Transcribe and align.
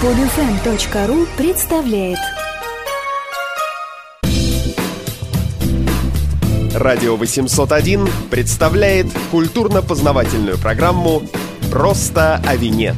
Подфм.ру 0.00 1.26
представляет 1.36 2.16
Радио 6.74 7.16
801 7.16 8.08
представляет 8.30 9.08
культурно-познавательную 9.30 10.56
программу 10.56 11.22
«Просто 11.70 12.36
о 12.46 12.56
вине». 12.56 12.94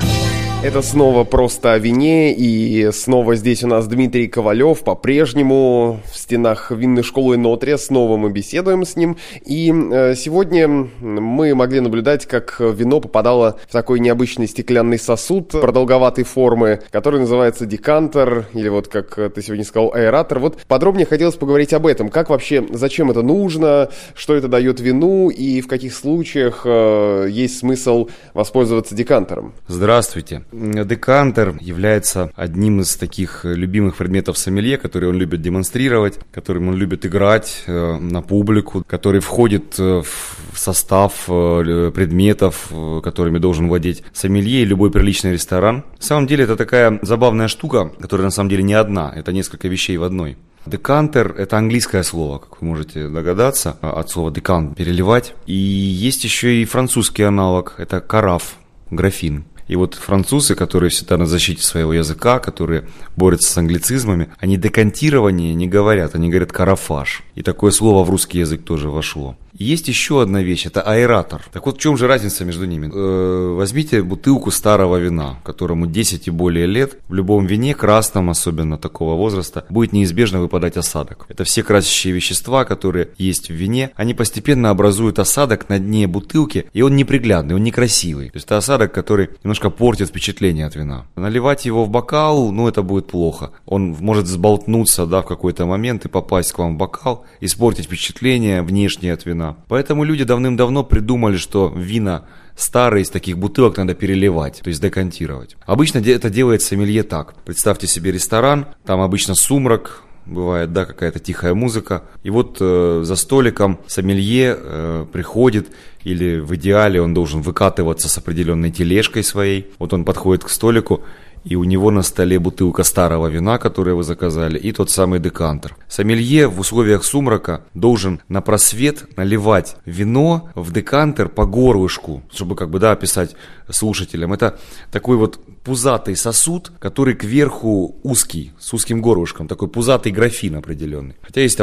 Это 0.64 0.80
снова 0.80 1.24
просто 1.24 1.72
о 1.72 1.78
вине, 1.78 2.32
и 2.32 2.92
снова 2.92 3.34
здесь 3.34 3.64
у 3.64 3.66
нас 3.66 3.88
Дмитрий 3.88 4.28
Ковалев, 4.28 4.84
по-прежнему 4.84 6.00
в 6.08 6.16
стенах 6.16 6.70
винной 6.70 7.02
школы 7.02 7.36
Нотрия, 7.36 7.76
снова 7.76 8.16
мы 8.16 8.30
беседуем 8.30 8.84
с 8.84 8.94
ним, 8.94 9.16
и 9.44 9.72
э, 9.72 10.14
сегодня 10.14 10.68
мы 10.68 11.52
могли 11.56 11.80
наблюдать, 11.80 12.26
как 12.26 12.60
вино 12.60 13.00
попадало 13.00 13.58
в 13.68 13.72
такой 13.72 13.98
необычный 13.98 14.46
стеклянный 14.46 15.00
сосуд 15.00 15.48
продолговатой 15.48 16.22
формы, 16.22 16.80
который 16.92 17.18
называется 17.18 17.66
декантер, 17.66 18.46
или 18.54 18.68
вот 18.68 18.86
как 18.86 19.16
ты 19.34 19.42
сегодня 19.42 19.64
сказал, 19.64 19.92
аэратор. 19.92 20.38
Вот 20.38 20.58
подробнее 20.68 21.06
хотелось 21.06 21.34
поговорить 21.34 21.72
об 21.72 21.88
этом, 21.88 22.08
как 22.08 22.30
вообще, 22.30 22.64
зачем 22.70 23.10
это 23.10 23.22
нужно, 23.22 23.88
что 24.14 24.36
это 24.36 24.46
дает 24.46 24.78
вину, 24.78 25.28
и 25.28 25.60
в 25.60 25.66
каких 25.66 25.92
случаях 25.92 26.62
э, 26.64 27.26
есть 27.30 27.58
смысл 27.58 28.10
воспользоваться 28.32 28.94
декантером. 28.94 29.54
Здравствуйте. 29.66 30.44
Декантер 30.52 31.56
является 31.60 32.30
одним 32.36 32.82
из 32.82 32.96
таких 32.96 33.44
любимых 33.44 33.96
предметов 33.96 34.36
сомелье, 34.36 34.76
которые 34.76 35.10
он 35.10 35.16
любит 35.16 35.40
демонстрировать, 35.40 36.18
которым 36.30 36.68
он 36.68 36.76
любит 36.76 37.06
играть 37.06 37.64
э, 37.66 37.96
на 37.96 38.20
публику, 38.20 38.84
который 38.86 39.20
входит 39.20 39.76
э, 39.78 40.02
в 40.02 40.58
состав 40.58 41.24
э, 41.28 41.90
предметов, 41.94 42.70
которыми 43.02 43.38
должен 43.38 43.68
владеть 43.68 44.04
сомелье 44.12 44.62
и 44.62 44.66
любой 44.66 44.90
приличный 44.90 45.32
ресторан. 45.32 45.84
На 45.96 46.02
самом 46.02 46.26
деле 46.26 46.44
это 46.44 46.56
такая 46.56 46.98
забавная 47.00 47.48
штука, 47.48 47.90
которая 47.98 48.26
на 48.26 48.30
самом 48.30 48.50
деле 48.50 48.62
не 48.62 48.74
одна, 48.74 49.10
это 49.14 49.32
несколько 49.32 49.68
вещей 49.68 49.96
в 49.96 50.02
одной. 50.02 50.36
Декантер– 50.66 51.34
это 51.38 51.56
английское 51.56 52.02
слово, 52.02 52.38
как 52.38 52.60
вы 52.60 52.68
можете 52.68 53.08
догадаться, 53.08 53.78
от 53.80 54.10
слова 54.10 54.30
декант– 54.30 54.76
переливать. 54.76 55.34
И 55.46 55.54
есть 55.54 56.22
еще 56.22 56.62
и 56.62 56.64
французский 56.66 57.24
аналог– 57.24 57.74
это 57.78 58.00
караф, 58.00 58.56
графин. 58.90 59.44
И 59.68 59.76
вот 59.76 59.94
французы, 59.94 60.54
которые 60.54 60.90
всегда 60.90 61.16
на 61.16 61.26
защите 61.26 61.62
своего 61.62 61.92
языка, 61.92 62.38
которые 62.38 62.88
борются 63.16 63.52
с 63.52 63.56
англицизмами, 63.56 64.28
они 64.38 64.56
декантирование 64.56 65.54
не 65.54 65.68
говорят, 65.68 66.14
они 66.14 66.28
говорят 66.28 66.52
карафаш. 66.52 67.22
И 67.34 67.42
такое 67.42 67.70
слово 67.70 68.04
в 68.04 68.10
русский 68.10 68.38
язык 68.38 68.64
тоже 68.64 68.90
вошло. 68.90 69.36
Есть 69.62 69.88
еще 69.88 70.22
одна 70.22 70.42
вещь, 70.42 70.66
это 70.66 70.82
аэратор. 70.82 71.42
Так 71.52 71.66
вот, 71.66 71.76
в 71.76 71.80
чем 71.80 71.96
же 71.96 72.08
разница 72.08 72.44
между 72.44 72.66
ними? 72.66 72.90
Э, 72.92 73.54
возьмите 73.54 74.02
бутылку 74.02 74.50
старого 74.50 74.96
вина, 74.96 75.36
которому 75.44 75.86
10 75.86 76.26
и 76.26 76.30
более 76.30 76.66
лет. 76.66 76.98
В 77.08 77.14
любом 77.14 77.46
вине, 77.46 77.74
красном 77.74 78.28
особенно 78.28 78.76
такого 78.76 79.14
возраста, 79.14 79.64
будет 79.70 79.92
неизбежно 79.92 80.40
выпадать 80.40 80.76
осадок. 80.76 81.26
Это 81.28 81.44
все 81.44 81.62
красящие 81.62 82.12
вещества, 82.12 82.64
которые 82.64 83.10
есть 83.18 83.50
в 83.50 83.54
вине, 83.54 83.90
они 83.94 84.14
постепенно 84.14 84.70
образуют 84.70 85.20
осадок 85.20 85.68
на 85.68 85.78
дне 85.78 86.08
бутылки, 86.08 86.66
и 86.72 86.82
он 86.82 86.96
неприглядный, 86.96 87.54
он 87.54 87.62
некрасивый. 87.62 88.30
То 88.30 88.36
есть 88.36 88.46
это 88.46 88.56
осадок, 88.56 88.92
который 88.92 89.28
немножко 89.44 89.70
портит 89.70 90.08
впечатление 90.08 90.66
от 90.66 90.74
вина. 90.74 91.06
Наливать 91.14 91.66
его 91.66 91.84
в 91.84 91.88
бокал, 91.88 92.50
ну 92.50 92.66
это 92.66 92.82
будет 92.82 93.06
плохо. 93.06 93.52
Он 93.66 93.96
может 94.00 94.26
сболтнуться 94.26 95.06
да, 95.06 95.22
в 95.22 95.26
какой-то 95.26 95.66
момент 95.66 96.04
и 96.04 96.08
попасть 96.08 96.52
к 96.52 96.58
вам 96.58 96.74
в 96.74 96.78
бокал, 96.78 97.24
испортить 97.40 97.84
впечатление 97.84 98.62
внешнее 98.62 99.12
от 99.12 99.24
вина. 99.24 99.51
Поэтому 99.68 100.04
люди 100.04 100.24
давным-давно 100.24 100.84
придумали, 100.84 101.36
что 101.36 101.72
вина 101.74 102.24
старые 102.56 103.02
из 103.02 103.10
таких 103.10 103.38
бутылок 103.38 103.76
надо 103.76 103.94
переливать, 103.94 104.60
то 104.62 104.68
есть 104.68 104.80
декантировать. 104.80 105.56
Обычно 105.66 105.98
это 105.98 106.30
делает 106.30 106.62
сомелье 106.62 107.02
так. 107.02 107.34
Представьте 107.44 107.86
себе 107.86 108.12
ресторан, 108.12 108.66
там 108.84 109.00
обычно 109.00 109.34
сумрак, 109.34 110.02
бывает, 110.26 110.72
да, 110.72 110.84
какая-то 110.84 111.18
тихая 111.18 111.54
музыка. 111.54 112.04
И 112.22 112.30
вот 112.30 112.58
э, 112.60 113.00
за 113.04 113.16
столиком 113.16 113.80
сомелье 113.86 114.56
э, 114.58 115.06
приходит, 115.12 115.68
или 116.04 116.38
в 116.38 116.54
идеале 116.56 117.00
он 117.00 117.14
должен 117.14 117.42
выкатываться 117.42 118.08
с 118.08 118.18
определенной 118.18 118.70
тележкой 118.70 119.24
своей. 119.24 119.70
Вот 119.78 119.92
он 119.92 120.04
подходит 120.04 120.44
к 120.44 120.48
столику, 120.48 121.02
и 121.44 121.56
у 121.56 121.64
него 121.64 121.90
на 121.90 122.02
столе 122.02 122.38
бутылка 122.38 122.84
старого 122.84 123.26
вина, 123.26 123.58
которое 123.58 123.94
вы 123.94 124.02
заказали, 124.02 124.58
и 124.58 124.72
тот 124.72 124.90
самый 124.90 125.20
декантер. 125.20 125.76
Сомелье 125.88 126.48
в 126.48 126.60
условиях 126.60 127.04
сумрака 127.04 127.64
должен 127.74 128.20
на 128.28 128.40
просвет 128.40 129.16
наливать 129.16 129.76
вино 129.84 130.50
в 130.54 130.72
декантер 130.72 131.28
по 131.28 131.46
горлышку, 131.46 132.22
чтобы 132.32 132.56
как 132.56 132.70
бы, 132.70 132.78
да, 132.78 132.92
описать 132.92 133.34
слушателям. 133.70 134.32
Это 134.32 134.58
такой 134.90 135.16
вот 135.16 135.40
пузатый 135.64 136.16
сосуд, 136.16 136.72
который 136.78 137.14
кверху 137.14 137.96
узкий, 138.02 138.52
с 138.58 138.72
узким 138.74 139.00
горлышком, 139.00 139.48
такой 139.48 139.68
пузатый 139.68 140.12
графин 140.12 140.56
определенный. 140.56 141.14
Хотя 141.22 141.40
есть 141.40 141.60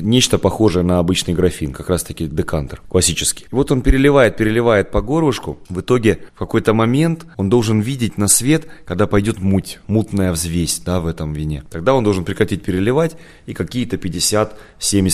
нечто 0.00 0.38
похожее 0.38 0.84
на 0.84 0.98
обычный 0.98 1.34
графин, 1.34 1.72
как 1.72 1.88
раз 1.88 2.02
таки 2.02 2.26
декантер, 2.26 2.82
классический. 2.88 3.46
И 3.50 3.54
вот 3.54 3.70
он 3.72 3.82
переливает, 3.82 4.36
переливает 4.36 4.90
по 4.90 5.00
горлышку, 5.00 5.58
в 5.68 5.80
итоге 5.80 6.20
в 6.34 6.38
какой-то 6.38 6.74
момент 6.74 7.26
он 7.36 7.48
должен 7.48 7.80
видеть 7.80 8.18
на 8.18 8.28
свет, 8.28 8.66
когда 8.84 9.06
пойдет 9.18 9.40
муть, 9.40 9.80
мутная 9.88 10.30
взвесь, 10.30 10.80
да, 10.86 11.00
в 11.00 11.08
этом 11.08 11.32
вине. 11.32 11.64
Тогда 11.70 11.94
он 11.94 12.04
должен 12.04 12.24
прекратить 12.24 12.62
переливать, 12.62 13.16
и 13.46 13.52
какие-то 13.52 13.96
50-70 13.96 14.52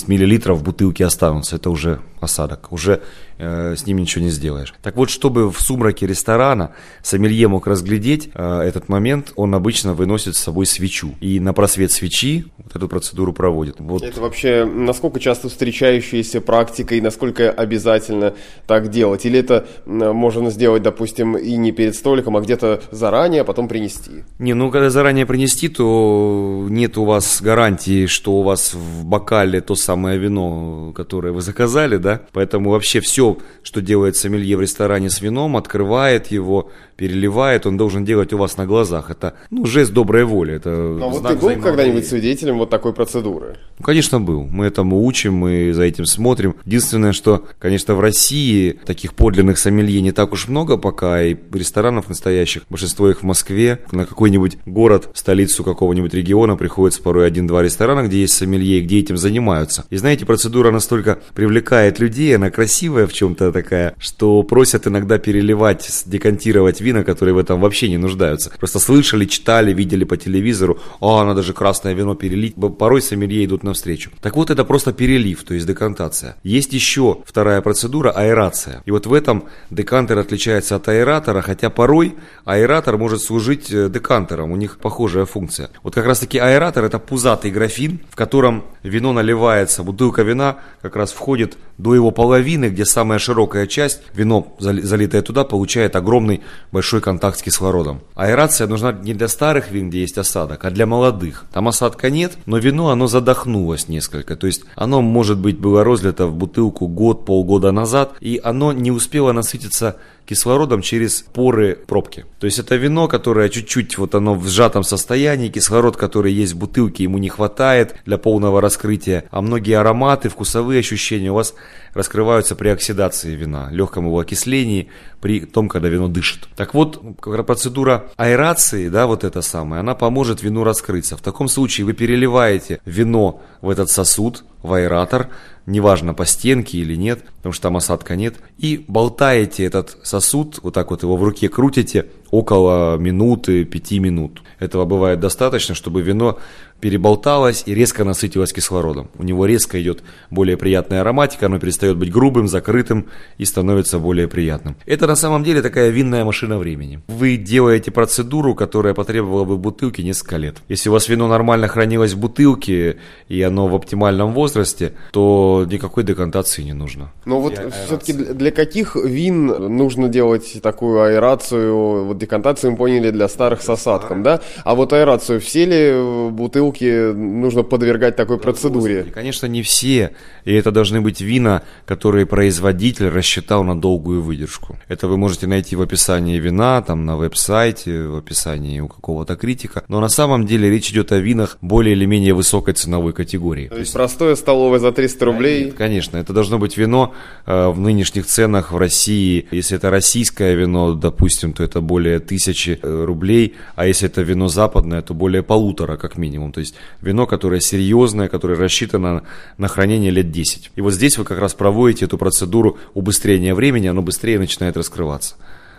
миллилитров 0.08 0.58
в 0.58 0.62
бутылке 0.62 1.06
останутся. 1.06 1.56
Это 1.56 1.70
уже 1.70 2.00
осадок, 2.20 2.70
уже 2.70 3.00
э, 3.38 3.74
с 3.76 3.86
ним 3.86 3.98
ничего 3.98 4.24
не 4.24 4.30
сделаешь. 4.30 4.74
Так 4.82 4.96
вот, 4.96 5.08
чтобы 5.08 5.50
в 5.50 5.58
сумраке 5.60 6.06
ресторана 6.06 6.72
сомелье 7.02 7.48
мог 7.48 7.66
разглядеть 7.66 8.28
э, 8.34 8.60
этот 8.60 8.90
момент, 8.90 9.32
он 9.36 9.54
обычно 9.54 9.94
выносит 9.94 10.36
с 10.36 10.40
собой 10.40 10.66
свечу. 10.66 11.14
И 11.20 11.40
на 11.40 11.54
просвет 11.54 11.90
свечи 11.90 12.44
вот 12.58 12.76
эту 12.76 12.88
процедуру 12.88 13.32
проводит. 13.32 13.76
Вот. 13.78 14.02
Это 14.02 14.20
вообще 14.20 14.64
насколько 14.64 15.20
часто 15.20 15.48
встречающаяся 15.48 16.40
практика 16.40 16.94
и 16.94 17.00
насколько 17.00 17.50
обязательно 17.50 18.34
так 18.66 18.90
делать? 18.90 19.24
Или 19.24 19.38
это 19.38 19.66
можно 19.86 20.50
сделать, 20.50 20.82
допустим, 20.82 21.36
и 21.36 21.56
не 21.56 21.72
перед 21.72 21.94
столиком, 21.94 22.36
а 22.36 22.40
где-то 22.40 22.82
заранее, 22.90 23.42
а 23.42 23.44
потом 23.44 23.68
принести? 23.68 23.93
Не, 24.38 24.54
ну 24.54 24.70
когда 24.70 24.90
заранее 24.90 25.26
принести, 25.26 25.68
то 25.68 26.66
нет 26.68 26.98
у 26.98 27.04
вас 27.04 27.40
гарантии, 27.42 28.06
что 28.06 28.32
у 28.32 28.42
вас 28.42 28.74
в 28.74 29.04
бокале 29.04 29.60
то 29.60 29.74
самое 29.74 30.18
вино, 30.18 30.92
которое 30.94 31.32
вы 31.32 31.40
заказали, 31.40 31.96
да? 31.96 32.22
Поэтому 32.32 32.70
вообще 32.70 33.00
все, 33.00 33.38
что 33.62 33.80
делает 33.80 34.16
сомелье 34.16 34.56
в 34.56 34.60
ресторане 34.60 35.10
с 35.10 35.20
вином, 35.20 35.56
открывает 35.56 36.28
его, 36.28 36.70
переливает, 36.96 37.66
он 37.66 37.76
должен 37.76 38.04
делать 38.04 38.32
у 38.32 38.38
вас 38.38 38.56
на 38.56 38.66
глазах. 38.66 39.10
Это, 39.10 39.34
ну, 39.50 39.66
жест 39.66 39.92
доброй 39.92 40.24
воли. 40.24 40.54
Это 40.54 40.70
Но 40.70 41.10
вот 41.10 41.26
ты 41.26 41.36
был 41.36 41.50
когда-нибудь 41.60 42.06
свидетелем 42.06 42.58
вот 42.58 42.70
такой 42.70 42.92
процедуры? 42.92 43.56
Ну, 43.78 43.84
конечно, 43.84 44.20
был. 44.20 44.44
Мы 44.44 44.66
этому 44.66 45.04
учим, 45.04 45.34
мы 45.34 45.72
за 45.72 45.84
этим 45.84 46.06
смотрим. 46.06 46.54
Единственное, 46.64 47.12
что, 47.12 47.44
конечно, 47.58 47.94
в 47.94 48.00
России 48.00 48.78
таких 48.84 49.14
подлинных 49.14 49.58
сомелье 49.58 50.00
не 50.00 50.12
так 50.12 50.32
уж 50.32 50.48
много 50.48 50.76
пока, 50.76 51.22
и 51.22 51.36
ресторанов 51.52 52.08
настоящих, 52.08 52.62
большинство 52.68 53.10
их 53.10 53.20
в 53.20 53.22
Москве, 53.24 53.80
на 53.92 54.06
какой-нибудь 54.06 54.58
город, 54.66 55.10
столицу 55.14 55.64
какого-нибудь 55.64 56.14
региона 56.14 56.56
приходится 56.56 57.02
порой 57.02 57.26
один-два 57.26 57.62
ресторана, 57.62 58.06
где 58.06 58.20
есть 58.20 58.34
сомелье, 58.34 58.80
где 58.80 59.00
этим 59.00 59.16
занимаются. 59.16 59.84
И 59.90 59.96
знаете, 59.96 60.26
процедура 60.26 60.70
настолько 60.70 61.18
привлекает 61.34 61.98
людей, 61.98 62.34
она 62.36 62.50
красивая 62.50 63.06
в 63.06 63.12
чем-то 63.12 63.52
такая, 63.52 63.94
что 63.98 64.42
просят 64.42 64.86
иногда 64.86 65.18
переливать, 65.18 66.04
декантировать 66.06 66.80
вина, 66.80 67.04
которые 67.04 67.34
в 67.34 67.38
этом 67.38 67.60
вообще 67.60 67.88
не 67.88 67.98
нуждаются. 67.98 68.50
Просто 68.58 68.78
слышали, 68.78 69.24
читали, 69.24 69.72
видели 69.72 70.04
по 70.04 70.16
телевизору, 70.16 70.78
а, 71.00 71.24
надо 71.24 71.42
же 71.42 71.52
красное 71.52 71.94
вино 71.94 72.14
перелить. 72.14 72.54
Порой 72.78 73.02
сомелье 73.02 73.44
идут 73.44 73.62
навстречу. 73.62 74.10
Так 74.20 74.36
вот, 74.36 74.50
это 74.50 74.64
просто 74.64 74.92
перелив, 74.92 75.42
то 75.44 75.54
есть 75.54 75.66
декантация. 75.66 76.36
Есть 76.42 76.72
еще 76.72 77.18
вторая 77.24 77.60
процедура– 77.60 78.10
аэрация. 78.14 78.82
И 78.84 78.90
вот 78.90 79.06
в 79.06 79.12
этом 79.12 79.44
декантер 79.70 80.18
отличается 80.18 80.76
от 80.76 80.88
аэратора, 80.88 81.40
хотя 81.42 81.70
порой 81.70 82.14
аэратор 82.44 82.98
может 82.98 83.22
служить 83.22 83.72
декантером, 83.88 84.52
у 84.52 84.56
них 84.56 84.78
похожая 84.78 85.24
функция. 85.24 85.70
Вот 85.82 85.94
как 85.94 86.06
раз 86.06 86.20
таки 86.20 86.38
аэратор– 86.38 86.84
это 86.86 86.98
пузатый 86.98 87.50
графин, 87.50 88.00
в 88.10 88.16
котором 88.16 88.64
вино 88.82 89.12
наливается, 89.12 89.82
бутылка 89.82 90.22
вина 90.22 90.58
как 90.82 90.96
раз 90.96 91.12
входит 91.12 91.56
до 91.78 91.94
его 91.94 92.10
половины, 92.10 92.66
где 92.66 92.84
самая 92.84 93.18
широкая 93.18 93.66
часть, 93.66 94.02
вино, 94.14 94.54
залитое 94.58 95.22
туда, 95.22 95.44
получает 95.44 95.96
огромный 95.96 96.42
большой 96.70 97.00
контакт 97.00 97.38
с 97.38 97.42
кислородом. 97.42 98.02
Аэрация 98.14 98.66
нужна 98.68 98.92
не 98.92 99.14
для 99.14 99.28
старых 99.28 99.70
вин, 99.70 99.90
где 99.90 100.00
есть 100.00 100.18
осадок, 100.18 100.64
а 100.64 100.70
для 100.70 100.86
молодых. 100.86 101.46
Там 101.52 101.68
осадка 101.68 102.10
нет, 102.10 102.32
но 102.46 102.58
вино, 102.58 102.90
оно 102.90 103.06
задохнулось 103.06 103.88
несколько. 103.88 104.36
То 104.36 104.46
есть 104.46 104.62
оно, 104.76 105.00
может 105.00 105.38
быть, 105.38 105.58
было 105.58 105.82
разлито 105.82 106.26
в 106.26 106.34
бутылку 106.34 106.86
год, 106.86 107.26
полгода 107.26 107.72
назад, 107.72 108.14
и 108.20 108.40
оно 108.42 108.72
не 108.72 108.90
успело 108.90 109.32
насытиться 109.32 109.96
кислородом 110.26 110.82
через 110.82 111.22
поры 111.22 111.78
пробки. 111.86 112.24
То 112.38 112.46
есть 112.46 112.58
это 112.58 112.76
вино, 112.76 113.08
которое 113.08 113.48
чуть-чуть 113.48 113.98
вот 113.98 114.14
оно 114.14 114.34
в 114.34 114.48
сжатом 114.48 114.82
состоянии, 114.82 115.48
кислород, 115.48 115.96
который 115.96 116.32
есть 116.32 116.54
в 116.54 116.58
бутылке, 116.58 117.04
ему 117.04 117.18
не 117.18 117.28
хватает 117.28 117.96
для 118.06 118.18
полного 118.18 118.60
раскрытия, 118.60 119.24
а 119.30 119.42
многие 119.42 119.74
ароматы, 119.74 120.28
вкусовые 120.28 120.80
ощущения 120.80 121.30
у 121.30 121.34
вас 121.34 121.54
раскрываются 121.92 122.56
при 122.56 122.68
оксидации 122.68 123.34
вина, 123.34 123.68
легком 123.70 124.06
его 124.06 124.18
окислении, 124.18 124.88
при 125.24 125.40
том, 125.40 125.70
когда 125.70 125.88
вино 125.88 126.08
дышит. 126.08 126.50
Так 126.54 126.74
вот, 126.74 127.00
процедура 127.46 128.10
аэрации, 128.18 128.90
да, 128.90 129.06
вот 129.06 129.24
эта 129.24 129.40
самая, 129.40 129.80
она 129.80 129.94
поможет 129.94 130.42
вину 130.42 130.64
раскрыться. 130.64 131.16
В 131.16 131.22
таком 131.22 131.48
случае 131.48 131.86
вы 131.86 131.94
переливаете 131.94 132.82
вино 132.84 133.40
в 133.62 133.70
этот 133.70 133.88
сосуд, 133.88 134.44
в 134.62 134.74
аэратор, 134.74 135.30
неважно 135.64 136.12
по 136.12 136.26
стенке 136.26 136.76
или 136.76 136.94
нет, 136.94 137.24
потому 137.38 137.54
что 137.54 137.62
там 137.62 137.78
осадка 137.78 138.16
нет, 138.16 138.34
и 138.58 138.84
болтаете 138.86 139.64
этот 139.64 139.96
сосуд, 140.02 140.58
вот 140.62 140.74
так 140.74 140.90
вот 140.90 141.02
его 141.02 141.16
в 141.16 141.24
руке 141.24 141.48
крутите 141.48 142.04
около 142.30 142.98
минуты, 142.98 143.64
пяти 143.64 144.00
минут. 144.00 144.42
Этого 144.58 144.84
бывает 144.84 145.20
достаточно, 145.20 145.74
чтобы 145.74 146.02
вино 146.02 146.38
переболталось 146.84 147.62
и 147.64 147.74
резко 147.74 148.04
насытилось 148.04 148.52
кислородом. 148.52 149.08
У 149.18 149.22
него 149.22 149.46
резко 149.46 149.80
идет 149.80 150.02
более 150.30 150.58
приятная 150.58 151.00
ароматика, 151.00 151.46
оно 151.46 151.58
перестает 151.58 151.96
быть 151.96 152.12
грубым, 152.12 152.46
закрытым 152.46 153.06
и 153.38 153.46
становится 153.46 153.98
более 153.98 154.28
приятным. 154.28 154.76
Это 154.84 155.06
на 155.06 155.16
самом 155.16 155.44
деле 155.44 155.62
такая 155.62 155.88
винная 155.88 156.26
машина 156.26 156.58
времени. 156.58 157.00
Вы 157.08 157.38
делаете 157.38 157.90
процедуру, 157.90 158.54
которая 158.54 158.92
потребовала 158.92 159.44
бы 159.44 159.56
бутылки 159.56 160.02
несколько 160.02 160.36
лет. 160.36 160.56
Если 160.68 160.90
у 160.90 160.92
вас 160.92 161.08
вино 161.08 161.26
нормально 161.26 161.68
хранилось 161.68 162.12
в 162.12 162.18
бутылке 162.18 162.98
и 163.30 163.40
оно 163.40 163.66
в 163.66 163.74
оптимальном 163.74 164.34
возрасте, 164.34 164.92
то 165.10 165.66
никакой 165.70 166.04
декантации 166.04 166.64
не 166.64 166.74
нужно. 166.74 167.12
Но 167.24 167.40
вот 167.40 167.58
все-таки 167.86 168.12
для 168.12 168.50
каких 168.50 168.94
вин 168.94 169.46
нужно 169.46 170.10
делать 170.10 170.60
такую 170.60 171.00
аэрацию? 171.00 172.04
Вот 172.04 172.18
декантацию 172.18 172.72
мы 172.72 172.76
поняли 172.76 173.10
для 173.10 173.26
старых 173.28 173.62
с 173.62 173.70
осадком, 173.70 174.22
да? 174.22 174.42
А 174.64 174.74
вот 174.74 174.92
аэрацию 174.92 175.40
все 175.40 175.64
ли 175.64 176.30
бутылки 176.30 176.73
бутылки 176.74 177.12
нужно 177.12 177.62
подвергать 177.62 178.16
такой 178.16 178.38
процедуре? 178.38 178.96
Господи, 178.96 179.14
конечно, 179.14 179.46
не 179.46 179.62
все. 179.62 180.12
И 180.44 180.52
это 180.52 180.70
должны 180.70 181.00
быть 181.00 181.20
вина, 181.20 181.62
которые 181.86 182.26
производитель 182.26 183.08
рассчитал 183.08 183.64
на 183.64 183.80
долгую 183.80 184.22
выдержку. 184.22 184.76
Это 184.88 185.08
вы 185.08 185.16
можете 185.16 185.46
найти 185.46 185.76
в 185.76 185.82
описании 185.82 186.38
вина, 186.38 186.82
там 186.82 187.04
на 187.06 187.16
веб-сайте, 187.16 188.06
в 188.06 188.16
описании 188.16 188.80
у 188.80 188.88
какого-то 188.88 189.36
критика. 189.36 189.84
Но 189.88 190.00
на 190.00 190.08
самом 190.08 190.46
деле 190.46 190.70
речь 190.70 190.90
идет 190.90 191.12
о 191.12 191.18
винах 191.18 191.58
более 191.60 191.94
или 191.94 192.06
менее 192.06 192.34
высокой 192.34 192.74
ценовой 192.74 193.12
категории. 193.12 193.68
То 193.68 193.78
есть 193.78 193.92
простое 193.92 194.34
столовое 194.36 194.78
за 194.78 194.92
300 194.92 195.24
рублей? 195.24 195.64
Нет, 195.66 195.74
конечно, 195.74 196.18
это 196.18 196.32
должно 196.32 196.58
быть 196.58 196.76
вино 196.76 197.14
э, 197.46 197.68
в 197.68 197.80
нынешних 197.80 198.26
ценах 198.26 198.72
в 198.72 198.76
России. 198.76 199.46
Если 199.50 199.76
это 199.76 199.90
российское 199.90 200.54
вино, 200.54 200.94
допустим, 200.94 201.52
то 201.52 201.62
это 201.62 201.80
более 201.80 202.18
тысячи 202.18 202.78
э, 202.80 203.04
рублей, 203.04 203.54
а 203.76 203.86
если 203.86 204.08
это 204.08 204.22
вино 204.22 204.48
западное, 204.48 205.02
то 205.02 205.14
более 205.14 205.42
полутора 205.42 205.96
как 205.96 206.18
минимум. 206.18 206.52
То 206.52 206.60
есть 206.64 206.74
вино, 207.00 207.26
которое 207.26 207.60
серьезное, 207.60 208.28
которое 208.28 208.58
рассчитано 208.58 209.22
на 209.58 209.68
хранение 209.68 210.10
лет 210.10 210.30
10. 210.30 210.72
И 210.74 210.80
вот 210.80 210.92
здесь 210.92 211.18
вы 211.18 211.24
как 211.24 211.38
раз 211.38 211.54
проводите 211.54 212.06
эту 212.06 212.18
процедуру 212.18 212.78
убыстрения 212.94 213.54
времени, 213.54 213.86
оно 213.86 214.02
быстрее 214.02 214.38
начинает 214.38 214.76
раскрываться. 214.76 215.36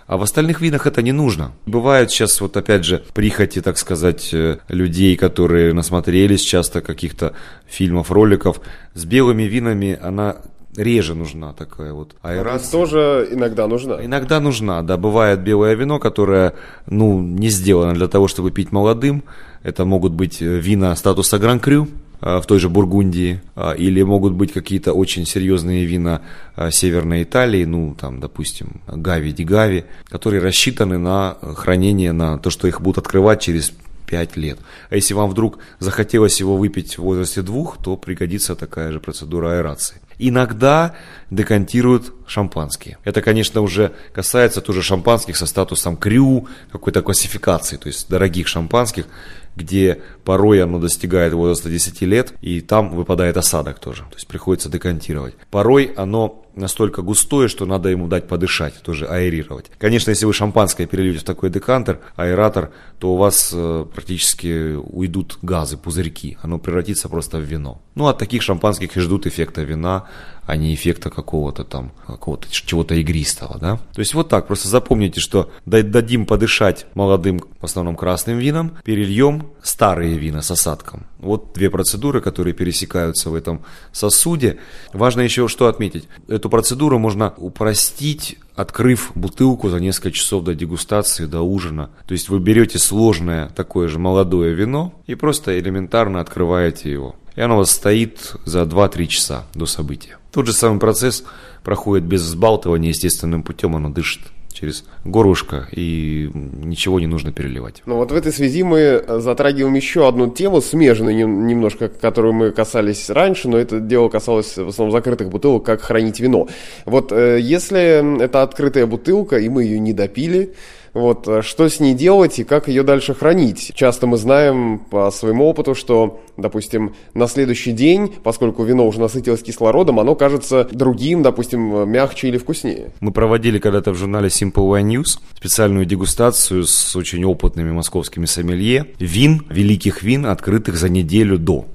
А 0.07 0.17
в 0.17 0.21
остальных 0.21 0.61
винах 0.61 0.85
это 0.85 1.01
не 1.01 1.11
нужно. 1.11 1.53
Бывают 1.65 2.11
сейчас 2.11 2.39
вот 2.39 2.55
опять 2.57 2.85
же 2.85 3.03
прихоти, 3.15 3.59
так 3.59 3.79
сказать, 3.79 4.29
э, 4.33 4.59
людей, 4.67 5.15
которые 5.17 5.73
насмотрелись 5.73 6.41
часто 6.41 6.81
каких-то 6.81 7.33
фильмов, 7.65 8.11
роликов. 8.11 8.61
С 8.93 9.03
белыми 9.05 9.43
винами 9.43 9.97
она 9.99 10.37
реже 10.77 11.15
нужна 11.15 11.53
такая 11.53 11.93
вот 11.93 12.15
аэрация. 12.21 12.71
тоже 12.71 13.27
иногда 13.31 13.67
нужна. 13.67 14.03
Иногда 14.03 14.39
нужна, 14.39 14.81
да. 14.81 14.97
Бывает 14.97 15.41
белое 15.41 15.75
вино, 15.75 15.99
которое, 15.99 16.53
ну, 16.87 17.21
не 17.21 17.49
сделано 17.49 17.93
для 17.93 18.07
того, 18.07 18.27
чтобы 18.27 18.51
пить 18.51 18.71
молодым. 18.71 19.23
Это 19.63 19.85
могут 19.85 20.13
быть 20.13 20.41
э, 20.41 20.45
вина 20.59 20.95
статуса 20.95 21.39
Гран-Крю, 21.39 21.87
э, 22.21 22.39
в 22.39 22.45
той 22.45 22.59
же 22.59 22.69
Бургундии, 22.69 23.41
э, 23.55 23.75
или 23.77 24.03
могут 24.03 24.33
быть 24.33 24.53
какие-то 24.53 24.93
очень 24.93 25.25
серьезные 25.25 25.85
вина 25.85 26.21
Северной 26.69 27.23
Италии, 27.23 27.65
ну, 27.65 27.95
там, 27.99 28.19
допустим, 28.19 28.81
Гави, 28.87 29.31
Дигави, 29.31 29.85
которые 30.07 30.41
рассчитаны 30.41 30.97
на 30.97 31.37
хранение, 31.55 32.11
на 32.11 32.37
то, 32.37 32.49
что 32.49 32.67
их 32.67 32.81
будут 32.81 32.99
открывать 32.99 33.41
через 33.41 33.73
5 34.05 34.37
лет. 34.37 34.59
А 34.89 34.95
если 34.95 35.13
вам 35.13 35.29
вдруг 35.29 35.59
захотелось 35.79 36.39
его 36.39 36.57
выпить 36.57 36.97
в 36.97 37.01
возрасте 37.01 37.41
двух, 37.41 37.77
то 37.81 37.97
пригодится 37.97 38.55
такая 38.55 38.91
же 38.91 38.99
процедура 38.99 39.57
аэрации. 39.57 40.01
Иногда 40.17 40.95
декантируют 41.29 42.13
шампанские. 42.27 42.97
Это, 43.03 43.21
конечно, 43.21 43.61
уже 43.61 43.91
касается 44.13 44.61
тоже 44.61 44.81
шампанских 44.81 45.35
со 45.35 45.45
статусом 45.45 45.97
крю, 45.97 46.47
какой-то 46.71 47.01
классификации, 47.01 47.77
то 47.77 47.87
есть 47.87 48.09
дорогих 48.09 48.47
шампанских, 48.47 49.07
где 49.55 50.01
порой 50.23 50.63
оно 50.63 50.79
достигает 50.79 51.33
возраста 51.33 51.69
10 51.69 52.01
лет, 52.01 52.33
и 52.41 52.61
там 52.61 52.95
выпадает 52.95 53.37
осадок 53.37 53.79
тоже, 53.79 54.03
то 54.03 54.15
есть 54.15 54.27
приходится 54.27 54.69
декантировать. 54.69 55.35
Порой 55.51 55.93
оно 55.95 56.44
настолько 56.55 57.01
густое, 57.01 57.47
что 57.47 57.65
надо 57.65 57.89
ему 57.89 58.07
дать 58.07 58.27
подышать, 58.27 58.75
тоже 58.81 59.05
аэрировать. 59.07 59.71
Конечно, 59.77 60.09
если 60.09 60.25
вы 60.25 60.33
шампанское 60.33 60.85
перельете 60.85 61.19
в 61.19 61.23
такой 61.23 61.49
декантер, 61.49 61.99
аэратор, 62.15 62.71
то 62.99 63.13
у 63.13 63.17
вас 63.17 63.51
э, 63.53 63.85
практически 63.93 64.75
уйдут 64.75 65.37
газы, 65.41 65.77
пузырьки, 65.77 66.37
оно 66.41 66.59
превратится 66.59 67.09
просто 67.09 67.37
в 67.37 67.41
вино. 67.41 67.81
Ну, 67.95 68.07
от 68.07 68.17
таких 68.17 68.41
шампанских 68.41 68.97
и 68.97 68.99
ждут 68.99 69.27
эффекта 69.27 69.63
вина, 69.63 70.07
а 70.45 70.55
не 70.55 70.73
эффекта 70.73 71.09
какого-то 71.09 71.63
там, 71.63 71.91
какого-то 72.05 72.47
чего-то 72.51 72.95
игристого, 72.95 73.57
да. 73.59 73.77
То 73.93 73.99
есть 73.99 74.13
вот 74.13 74.29
так, 74.29 74.47
просто 74.47 74.67
запомните, 74.67 75.19
что 75.19 75.51
дадим 75.65 76.25
подышать 76.25 76.85
молодым, 76.93 77.41
в 77.59 77.65
основном 77.65 77.95
красным 77.95 78.37
винам, 78.37 78.77
перельем 78.83 79.47
старые 79.63 80.17
вина 80.17 80.41
с 80.41 80.51
осадком. 80.51 81.05
Вот 81.19 81.53
две 81.53 81.69
процедуры, 81.69 82.21
которые 82.21 82.53
пересекаются 82.53 83.29
в 83.29 83.35
этом 83.35 83.63
сосуде. 83.91 84.59
Важно 84.93 85.21
еще 85.21 85.47
что 85.47 85.67
отметить. 85.67 86.07
Эту 86.27 86.49
процедуру 86.49 86.99
можно 86.99 87.33
упростить 87.37 88.37
открыв 88.55 89.11
бутылку 89.15 89.69
за 89.69 89.79
несколько 89.79 90.11
часов 90.11 90.43
до 90.43 90.55
дегустации, 90.55 91.25
до 91.25 91.41
ужина. 91.41 91.89
То 92.05 92.13
есть 92.13 92.29
вы 92.29 92.39
берете 92.39 92.79
сложное 92.79 93.49
такое 93.49 93.87
же 93.87 93.99
молодое 93.99 94.53
вино 94.53 94.93
и 95.07 95.15
просто 95.15 95.59
элементарно 95.59 96.21
открываете 96.21 96.91
его. 96.91 97.15
И 97.35 97.41
оно 97.41 97.55
у 97.55 97.57
вас 97.57 97.71
стоит 97.71 98.35
за 98.45 98.61
2-3 98.61 99.07
часа 99.07 99.45
до 99.53 99.65
события. 99.65 100.17
Тот 100.35 100.47
же 100.47 100.51
самый 100.51 100.81
процесс 100.81 101.23
проходит 101.63 102.03
без 102.03 102.21
взбалтывания, 102.21 102.89
естественным 102.89 103.41
путем 103.41 103.73
оно 103.77 103.87
дышит 103.87 104.19
через 104.51 104.83
горлышко, 105.05 105.69
и 105.71 106.29
ничего 106.33 106.99
не 106.99 107.07
нужно 107.07 107.31
переливать. 107.31 107.81
Ну 107.85 107.95
вот 107.95 108.11
в 108.11 108.15
этой 108.15 108.33
связи 108.33 108.63
мы 108.63 109.01
затрагиваем 109.07 109.73
еще 109.75 110.05
одну 110.09 110.29
тему, 110.29 110.59
смежную 110.59 111.25
немножко, 111.25 111.87
которую 111.87 112.33
мы 112.33 112.51
касались 112.51 113.09
раньше, 113.09 113.47
но 113.47 113.57
это 113.57 113.79
дело 113.79 114.09
касалось 114.09 114.57
в 114.57 114.67
основном 114.67 114.91
закрытых 114.91 115.29
бутылок, 115.29 115.63
как 115.63 115.81
хранить 115.81 116.19
вино. 116.19 116.49
Вот 116.83 117.13
э, 117.13 117.39
если 117.39 118.21
это 118.21 118.41
открытая 118.41 118.87
бутылка, 118.87 119.37
и 119.37 119.47
мы 119.47 119.63
ее 119.63 119.79
не 119.79 119.93
допили, 119.93 120.53
вот, 120.95 121.27
э, 121.27 121.41
что 121.41 121.67
с 121.67 121.81
ней 121.81 121.93
делать 121.93 122.39
и 122.39 122.45
как 122.45 122.69
ее 122.69 122.83
дальше 122.83 123.13
хранить? 123.13 123.73
Часто 123.75 124.07
мы 124.07 124.15
знаем 124.17 124.79
по 124.79 125.11
своему 125.11 125.45
опыту, 125.45 125.75
что, 125.75 126.21
допустим, 126.37 126.95
на 127.13 127.27
следующий 127.27 127.73
день, 127.73 128.13
поскольку 128.23 128.63
вино 128.63 128.87
уже 128.87 129.01
насытилось 129.01 129.43
кислородом, 129.43 129.99
оно 129.99 130.15
кажется 130.15 130.67
другим, 130.71 131.21
допустим, 131.21 131.87
мягче 131.89 132.29
или 132.29 132.37
вкуснее. 132.37 132.93
Мы 133.01 133.11
проводили 133.11 133.59
когда-то 133.59 133.91
в 133.91 133.95
журнале 133.95 134.29
Simple 134.29 134.53
Wine 134.53 134.87
News 134.87 135.19
специальную 135.35 135.85
дегустацию 135.85 136.63
с 136.63 136.95
очень 136.95 137.25
опытными 137.25 137.71
московскими 137.71 138.25
сомелье 138.25 138.87
вин, 138.97 139.45
великих 139.49 140.01
вин, 140.01 140.25
открытых 140.25 140.77
за 140.77 140.87
неделю 140.87 141.37
до 141.37 141.65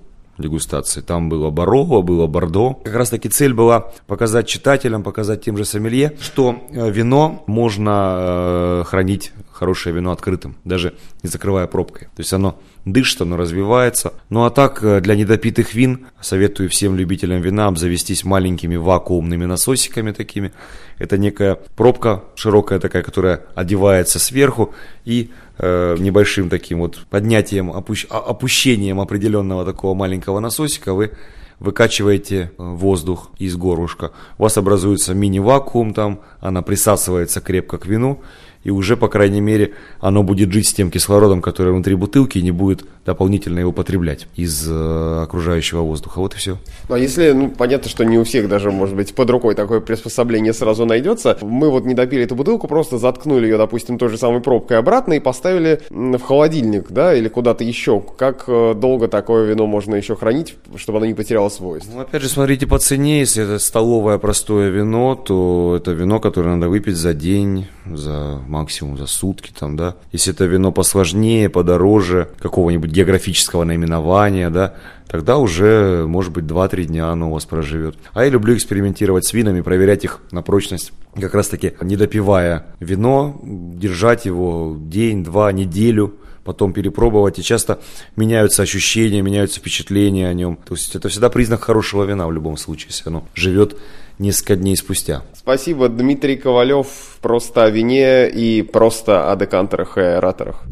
дегустации. 0.41 1.01
Там 1.01 1.29
было 1.29 1.51
Барово, 1.51 2.03
было 2.03 2.27
Бордо. 2.27 2.75
Как 2.85 2.95
раз 2.95 3.11
таки 3.11 3.29
цель 3.29 3.55
была 3.55 3.93
показать 4.07 4.47
читателям, 4.49 5.03
показать 5.03 5.43
тем 5.43 5.57
же 5.57 5.65
сомелье, 5.65 6.17
что 6.21 6.57
э, 6.71 6.91
вино 6.91 7.45
можно 7.47 8.81
э, 8.81 8.85
хранить, 8.87 9.33
хорошее 9.53 9.95
вино 9.95 10.13
открытым, 10.13 10.57
даже 10.65 10.95
не 11.23 11.29
закрывая 11.29 11.67
пробкой. 11.67 12.09
То 12.17 12.21
есть 12.21 12.33
оно 12.33 12.59
дышит, 12.85 13.21
оно 13.21 13.37
развивается. 13.37 14.13
Ну 14.29 14.45
а 14.45 14.51
так, 14.51 14.83
э, 14.83 15.01
для 15.01 15.15
недопитых 15.15 15.75
вин 15.75 16.07
советую 16.21 16.69
всем 16.69 16.97
любителям 16.97 17.41
вина 17.41 17.67
обзавестись 17.67 18.25
маленькими 18.25 18.77
вакуумными 18.77 19.45
насосиками 19.45 20.13
такими. 20.13 20.53
Это 20.99 21.19
некая 21.19 21.59
пробка 21.77 22.25
широкая 22.35 22.79
такая, 22.79 23.03
которая 23.03 23.43
одевается 23.55 24.19
сверху 24.19 24.75
и 25.05 25.31
э, 25.59 25.97
небольшим 25.99 26.49
таким 26.49 26.81
вот 26.81 26.99
поднятием, 27.11 27.71
опущ, 27.71 28.07
опущением 28.09 29.01
определенного 29.01 29.65
такого 29.65 29.95
маленького 29.95 30.41
насосика 30.41 30.95
вы 30.95 31.13
выкачиваете 31.61 32.37
э, 32.37 32.49
воздух 32.57 33.31
из 33.39 33.57
горлышка. 33.57 34.13
У 34.39 34.43
вас 34.43 34.57
образуется 34.57 35.15
мини-вакуум 35.15 35.95
там, 35.95 36.21
она 36.41 36.63
присасывается 36.63 37.41
крепко 37.41 37.79
к 37.79 37.87
вину, 37.87 38.23
и 38.63 38.71
уже, 38.71 38.97
по 38.97 39.09
крайней 39.09 39.41
мере, 39.41 39.73
оно 40.01 40.23
будет 40.23 40.53
жить 40.53 40.69
с 40.69 40.75
тем 40.75 40.91
кислородом, 40.91 41.41
который 41.41 41.73
внутри 41.73 41.95
бутылки, 41.95 42.39
и 42.39 42.43
не 42.43 42.51
будет 42.51 42.85
дополнительно 43.07 43.59
его 43.59 43.73
потреблять 43.73 44.27
из 44.37 44.67
э, 44.69 45.23
окружающего 45.23 45.81
воздуха. 45.81 46.19
Вот 46.19 46.35
и 46.35 46.37
все. 46.37 46.59
Ну, 46.89 46.95
а 46.95 46.99
если, 46.99 47.33
ну, 47.33 47.51
понятно, 47.51 47.89
что 47.89 48.05
не 48.05 48.19
у 48.19 48.25
всех 48.25 48.49
даже, 48.49 48.71
может 48.71 48.95
быть, 48.95 49.15
под 49.15 49.31
рукой 49.31 49.55
такое 49.55 49.81
приспособление 49.81 50.53
сразу 50.53 50.85
найдется. 50.85 51.39
Мы 51.41 51.71
вот 51.71 51.87
не 51.87 51.95
допили 51.95 52.25
эту 52.25 52.35
бутылку, 52.35 52.69
просто 52.69 52.99
заткнули 52.99 53.47
ее, 53.47 53.57
допустим, 53.57 53.99
той 53.99 54.11
же 54.11 54.19
самой 54.19 54.41
пробкой 54.41 54.79
обратно 54.79 55.15
и 55.15 55.21
поставили 55.21 55.81
в 55.91 56.21
холодильник, 56.21 56.91
да, 56.91 57.15
или 57.15 57.29
куда-то 57.29 57.65
еще. 57.65 58.03
Как 58.19 58.45
э, 58.47 58.75
долго 58.75 59.09
такое 59.09 59.47
вино 59.47 59.67
можно 59.67 59.95
еще 59.95 60.17
хранить, 60.17 60.57
чтобы 60.77 60.99
оно 60.99 61.07
не 61.07 61.15
потеряло 61.15 61.49
свойств? 61.49 61.91
Ну, 61.93 62.01
опять 62.01 62.23
же, 62.23 62.29
смотрите 62.29 62.67
по 62.67 62.79
цене. 62.79 63.21
Если 63.21 63.43
это 63.43 63.59
столовое 63.59 64.19
простое 64.19 64.69
вино, 64.69 65.15
то 65.15 65.75
это 65.77 65.93
вино, 65.93 66.21
которое 66.21 66.57
надо 66.57 66.69
выпить 66.69 66.97
за 66.97 67.15
день, 67.15 67.67
за 67.87 68.41
максимум 68.51 68.99
за 68.99 69.07
сутки 69.07 69.53
там, 69.59 69.77
да. 69.77 69.97
Если 70.13 70.33
это 70.33 70.45
вино 70.45 70.73
посложнее, 70.73 71.49
подороже, 71.49 72.29
какого-нибудь 72.41 72.91
географического 72.91 73.65
наименования, 73.65 74.51
да, 74.51 74.75
тогда 75.09 75.39
уже, 75.39 76.05
может 76.07 76.33
быть, 76.33 76.45
2-3 76.45 76.85
дня 76.85 77.09
оно 77.09 77.31
у 77.31 77.35
вас 77.35 77.47
проживет. 77.47 77.97
А 78.13 78.25
я 78.25 78.31
люблю 78.31 78.55
экспериментировать 78.55 79.25
с 79.25 79.33
винами, 79.33 79.61
проверять 79.61 80.05
их 80.05 80.21
на 80.33 80.43
прочность. 80.43 80.93
Как 81.19 81.35
раз 81.35 81.49
таки, 81.49 81.73
не 81.81 81.97
допивая 81.97 82.67
вино, 82.79 83.41
держать 83.43 84.27
его 84.27 84.77
день, 84.79 85.25
два, 85.25 85.51
неделю, 85.53 86.15
потом 86.45 86.73
перепробовать, 86.73 87.39
и 87.39 87.43
часто 87.43 87.81
меняются 88.17 88.63
ощущения, 88.63 89.23
меняются 89.23 89.61
впечатления 89.61 90.29
о 90.29 90.35
нем. 90.35 90.57
То 90.57 90.75
есть 90.75 90.95
это 90.95 91.09
всегда 91.09 91.31
признак 91.31 91.65
хорошего 91.65 92.05
вина 92.05 92.27
в 92.27 92.33
любом 92.33 92.57
случае, 92.57 92.89
если 92.91 93.09
оно 93.09 93.25
живет 93.35 93.77
несколько 94.19 94.57
дней 94.57 94.77
спустя. 94.77 95.23
Спасибо, 95.35 95.89
Дмитрий 95.89 96.37
Ковалев, 96.37 96.87
просто 97.21 97.65
о 97.65 97.71
вине 97.71 98.29
и 98.29 98.63
просто 98.63 99.31
о 99.31 99.37
декантерах 99.37 99.97
и 99.97 100.01
аэраторах. 100.01 100.63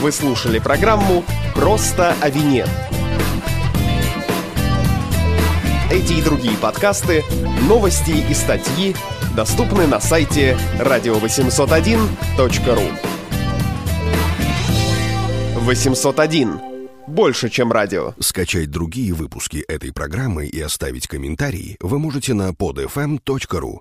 Вы 0.00 0.12
слушали 0.12 0.58
программу 0.58 1.24
«Просто 1.54 2.14
о 2.20 2.28
вине». 2.28 2.66
Эти 5.90 6.14
и 6.14 6.22
другие 6.22 6.56
подкасты, 6.58 7.24
новости 7.68 8.24
и 8.28 8.34
статьи 8.34 8.94
доступны 9.36 9.86
на 9.86 10.00
сайте 10.00 10.56
radio801.ru 10.78 12.92
801. 15.60 16.60
Больше, 17.06 17.50
чем 17.50 17.70
радио. 17.70 18.14
Скачать 18.18 18.70
другие 18.70 19.12
выпуски 19.12 19.58
этой 19.58 19.92
программы 19.92 20.46
и 20.46 20.58
оставить 20.60 21.06
комментарии 21.06 21.76
вы 21.80 21.98
можете 21.98 22.32
на 22.34 22.50
podfm.ru. 22.50 23.80